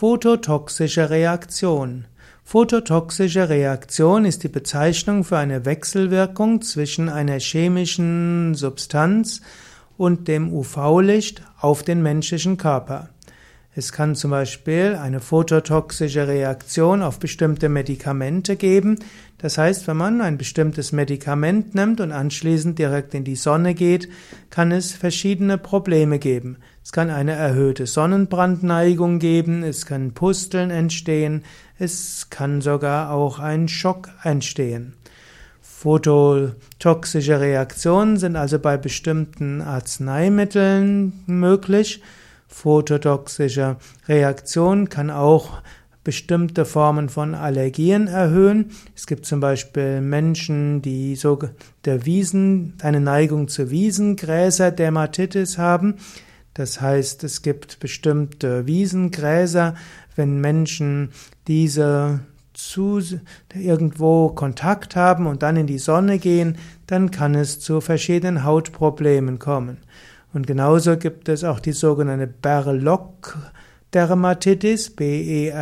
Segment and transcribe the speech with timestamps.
[0.00, 2.04] Phototoxische Reaktion.
[2.44, 9.40] Phototoxische Reaktion ist die Bezeichnung für eine Wechselwirkung zwischen einer chemischen Substanz
[9.96, 13.08] und dem UV-Licht auf den menschlichen Körper.
[13.78, 18.98] Es kann zum Beispiel eine phototoxische Reaktion auf bestimmte Medikamente geben.
[19.38, 24.08] Das heißt, wenn man ein bestimmtes Medikament nimmt und anschließend direkt in die Sonne geht,
[24.50, 26.56] kann es verschiedene Probleme geben.
[26.82, 31.44] Es kann eine erhöhte Sonnenbrandneigung geben, es kann Pusteln entstehen,
[31.78, 34.94] es kann sogar auch ein Schock entstehen.
[35.62, 42.02] Phototoxische Reaktionen sind also bei bestimmten Arzneimitteln möglich.
[42.48, 43.76] Phototoxische
[44.08, 45.62] Reaktion kann auch
[46.02, 48.70] bestimmte Formen von Allergien erhöhen.
[48.96, 51.38] Es gibt zum Beispiel Menschen, die so
[51.84, 55.96] der Wiesen, eine Neigung zu Wiesengräser, Dermatitis haben.
[56.54, 59.74] Das heißt, es gibt bestimmte Wiesengräser,
[60.16, 61.10] wenn Menschen
[61.46, 62.20] diese
[62.54, 63.00] zu
[63.54, 69.38] irgendwo Kontakt haben und dann in die Sonne gehen, dann kann es zu verschiedenen Hautproblemen
[69.38, 69.76] kommen.
[70.32, 75.54] Und genauso gibt es auch die sogenannte Berlock-Dermatitis, B-E-R-L-O-Q-U-E,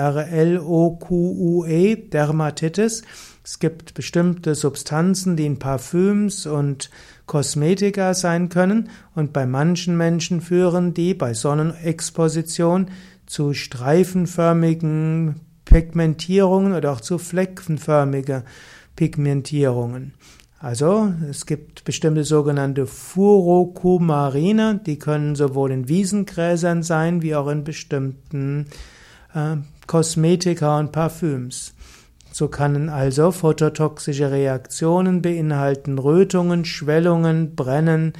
[1.92, 3.03] e, Dermatitis.
[3.44, 6.91] Es gibt bestimmte Substanzen, die in Parfüms und
[7.27, 12.91] Kosmetika sein können und bei manchen Menschen führen die bei Sonnenexposition
[13.27, 18.42] zu streifenförmigen Pigmentierungen oder auch zu fleckenförmiger
[18.97, 20.14] Pigmentierungen.
[20.59, 27.62] Also es gibt bestimmte sogenannte Furokumarine, die können sowohl in Wiesengräsern sein wie auch in
[27.62, 28.67] bestimmten
[29.34, 31.75] äh, Kosmetika und Parfüms.
[32.33, 38.15] So können also phototoxische Reaktionen beinhalten Rötungen, Schwellungen, Brennen,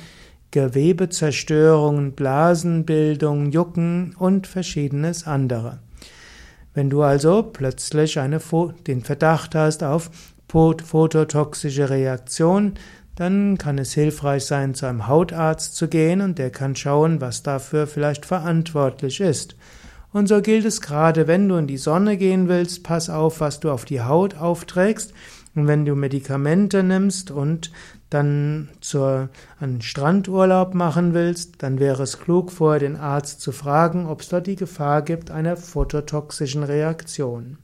[0.51, 5.81] Gewebezerstörungen, Blasenbildung, Jucken und verschiedenes andere.
[6.73, 8.41] Wenn du also plötzlich eine,
[8.87, 10.11] den Verdacht hast auf
[10.49, 12.75] phototoxische Reaktion,
[13.17, 17.43] dann kann es hilfreich sein, zu einem Hautarzt zu gehen und der kann schauen, was
[17.43, 19.57] dafür vielleicht verantwortlich ist.
[20.13, 23.61] Und so gilt es gerade, wenn du in die Sonne gehen willst, pass auf, was
[23.61, 25.13] du auf die Haut aufträgst.
[25.55, 27.73] Und wenn du Medikamente nimmst und
[28.11, 34.07] dann zur, einen Strandurlaub machen willst, dann wäre es klug, vorher den Arzt zu fragen,
[34.07, 37.59] ob es dort die Gefahr gibt einer phototoxischen Reaktion.